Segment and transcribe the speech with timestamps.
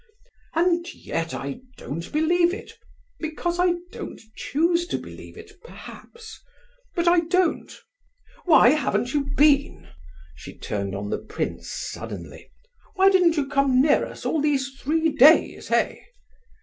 [0.55, 2.71] And yet I don't believe it.
[3.19, 6.41] Because I don't choose to believe it, perhaps;
[6.95, 7.71] but I don't.
[8.45, 9.89] Why haven't you been?"
[10.33, 12.49] she turned on the prince suddenly.
[12.95, 15.97] "Why didn't you come near us all these three days, eh?"